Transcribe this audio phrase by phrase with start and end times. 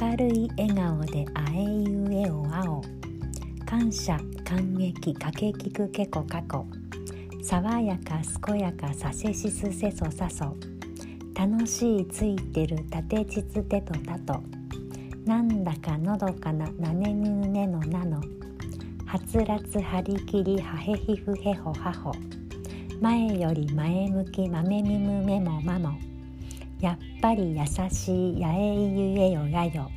[0.00, 2.82] 明るい笑顔であえいうえおあお
[3.64, 6.66] 感謝感激かけきくけこかこ
[7.42, 10.56] 爽やか健やかさせしすせそさそ。
[11.34, 14.42] 楽しいついてるたてちつてとたと。
[15.26, 18.20] なんだかのどかななねぬねのなの。
[19.04, 22.12] はつらつはりきりはへひふへほはほ。
[23.00, 26.13] 前より前向きまめみむめもまも。
[26.84, 29.90] やっぱり優しいやえいゆえよやよ。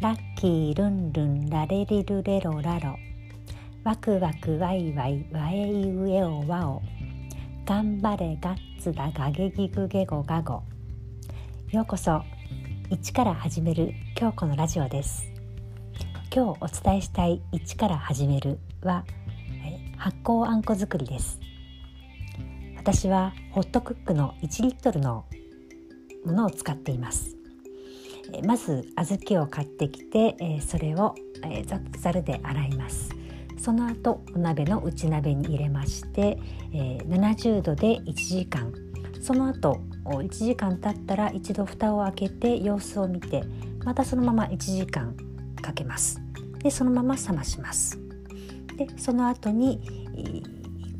[0.00, 2.96] ラッキールンルンラレリルレロラロ
[3.82, 6.82] ワクワクワイワイワエイウエオワオ。
[7.66, 10.62] 頑張れガッツだガゲギグゲゴガゴ
[11.72, 12.22] ようこそ
[12.90, 15.26] 一から始める今日このラジオです。
[16.32, 19.04] 今日お伝えしたい一から始めるは
[19.96, 21.40] 発酵あんこ作りです。
[22.76, 25.24] 私はホットクックの1リットルの
[26.24, 27.36] ものを使っています。
[28.44, 31.14] まず小豆を買ってきてそれを
[31.98, 33.10] ざるで洗います。
[33.58, 36.38] その後お鍋の内鍋に入れまして、
[36.72, 38.72] 70度で1時間。
[39.20, 43.42] その後1時間経ったら一度蓋を開けて様子を見て
[43.84, 45.16] またそのまま1時間
[45.62, 46.20] かけます。
[46.58, 47.98] でそのまま冷まします。
[48.76, 49.80] でその後に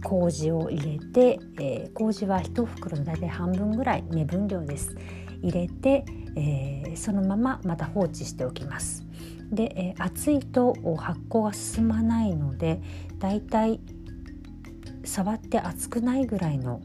[0.05, 4.95] 麹を入れて、えー、麹は1袋の大体半分ぐらい目分量です。
[5.43, 6.05] 入れて、
[6.37, 9.05] えー、そのまままた放置しておきます。
[9.51, 12.81] で、えー、熱いと発酵が進まないので
[13.19, 13.81] だいたい
[15.05, 16.81] 触って熱くないぐらいの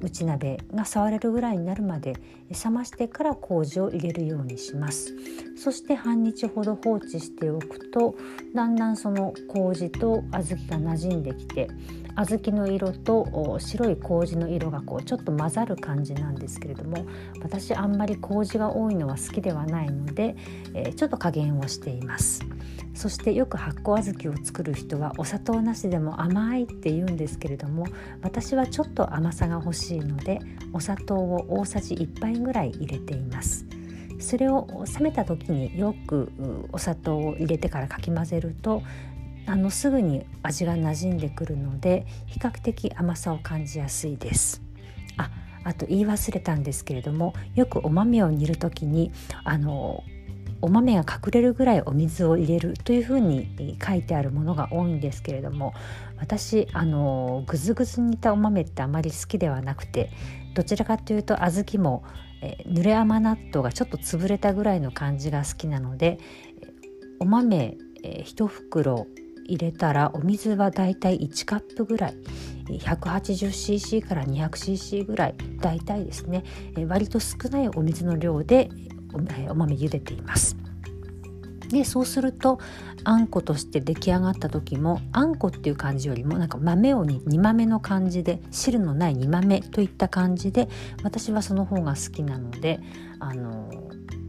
[0.00, 2.14] 内鍋が触れるぐらいになるまで
[2.64, 5.12] 冷ましてから麹を入れるようにします。
[5.56, 8.14] そして半日ほど放置しておくと
[8.54, 10.44] だんだんその麹と小豆
[10.84, 11.68] が馴染んできて
[12.24, 17.06] 小豆の色と白い麹の色がこうちょっと混ざる感じなんですけれども
[17.42, 20.34] 私あんまり麹が多いのは好きではないので、
[20.74, 22.42] えー、ちょっと加減をしています。
[22.94, 27.86] そしてよく発酵小豆を作る人はお砂糖なしでも甘いって言うんですけれども
[28.22, 30.40] 私はちょっと甘さが欲しいので
[30.72, 33.66] お砂糖を大さじ1杯ぐらい入れています。
[34.18, 34.66] それを
[34.98, 36.32] 冷めた時によく
[36.72, 38.82] お砂糖を入れてからかき混ぜると
[39.48, 44.62] あのすぐに味が馴染んでくるので比較的甘さを感じやすいです。
[45.16, 45.30] あ
[45.64, 49.10] あと言い忘れたんですけれどもよくお豆を煮る時に
[49.44, 50.04] あの
[50.60, 55.72] お豆が隠れるぐらいお水を入れるというふうに書いてあるものが多いんですけれども
[56.18, 60.10] 私あのぐずぐず煮たお豆ってあまり好きではなくて
[60.54, 62.04] どちらかというと小豆も、
[62.42, 66.18] え濡れ甘納豆がちょっと潰れたぐらいの感じが好きなので
[67.20, 69.06] お豆、え1袋
[69.48, 72.14] 入れたらお水はだいたい1カップぐらい
[72.68, 76.44] 180cc から 200cc ぐらいだいたいですね
[76.86, 78.68] 割と少ないお水の量で
[79.12, 80.56] お豆茹でています。
[81.70, 82.58] でそうすると
[83.04, 90.68] あんことして出来上がった時もあんこっていう感じよりもなんか豆を煮豆の感じで汁のない煮豆といった感じで
[91.02, 92.80] 私はその方が好きなので
[93.20, 93.70] あの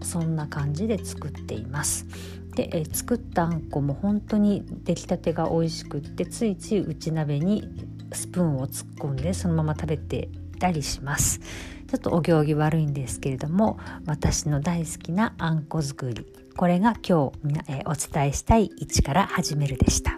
[0.02, 2.06] そんな感じで作っています。
[2.56, 7.68] で、え作ったあんこも本当に出来たてが美味しくってついつい内鍋に
[8.14, 10.30] スプーンを突っ込んでそのまま食べて
[10.60, 11.40] たりします。
[11.40, 16.26] ちょっとお行儀悪いんですけれども私の大好きなあんこ作り。
[16.56, 20.18] これが今日、えお伝えしたい一から始めるでした。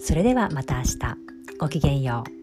[0.00, 0.98] それではまた明日。
[1.58, 2.35] ごきげんよう。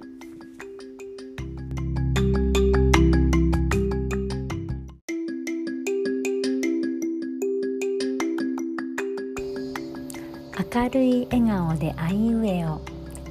[10.75, 12.81] 明るい笑顔であいうえを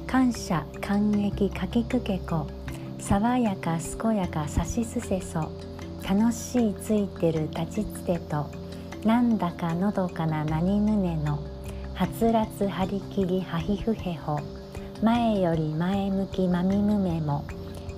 [0.07, 2.47] 感謝感激かきくけこ。
[2.99, 5.51] 爽やか健やかさしすせそ。
[6.07, 8.45] 楽しいついてる立ちつてと。
[9.03, 11.37] なんだかのどかな何ぬねの。
[11.93, 14.39] はつらつはりきりはひふへほ。
[15.01, 17.43] 前より前向きまみむめも。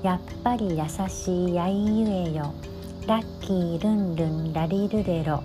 [0.02, 2.52] やっぱり優しいやいゆえよ
[3.06, 5.44] ラッキールンルンラリルレロ。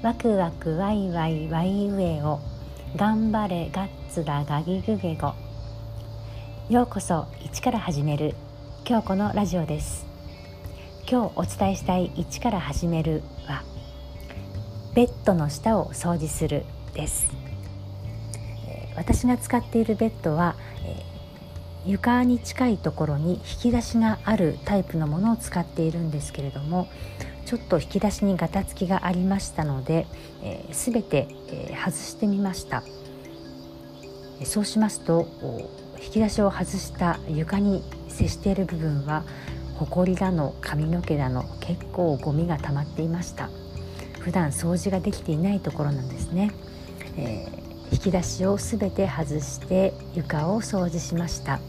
[0.00, 2.40] ワクワクワイワイワイウエオ。
[2.96, 5.34] 頑張れガッツだガギグゲゴ。
[6.70, 8.36] ようこそ一から始める。
[8.88, 10.06] 今日このラジオです。
[11.10, 13.64] 今日お伝えしたい一から始めるは
[14.94, 16.64] ベッドの下を掃除する
[16.94, 17.32] です。
[18.94, 20.54] 私が使っているベッドは
[21.84, 26.86] 床に近いところに引き出しがあるタイプのものを使っているんですけれども
[27.44, 30.06] ちょっと引き出しにガタつきがありましたので、
[30.42, 32.82] えー、全て、えー、外してみました。
[34.44, 35.28] そうしますと
[36.02, 39.24] 引き出しを外した床に接している部分は
[39.76, 43.48] ほこりだの髪の毛だの結構ゴミが溜まっていました。
[44.24, 46.50] 普段掃除ができていないところなんですね、
[47.18, 51.60] えー、引き出しをすべて外して床を掃除しました、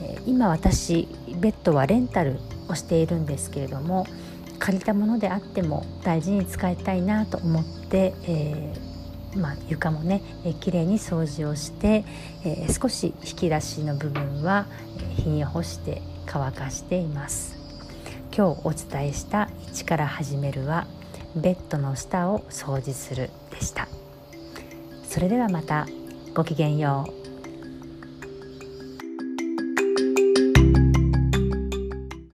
[0.00, 1.06] え、今私
[1.38, 4.06] ベッドはレンタルをしているんですけれども
[4.58, 12.04] 借りたものであっても大事に使いたいなと思って、えー、まあ、床もね、えー、きれいに掃除をして、
[12.44, 14.66] えー、少し引き出しの部分は
[15.16, 17.56] 日に干して乾かしています。
[18.36, 20.86] 今日お伝えした「1から始める」は
[21.34, 23.88] ベッドの下を掃除するでした。
[25.08, 25.86] それではまた。
[26.34, 27.27] ごきげんよう。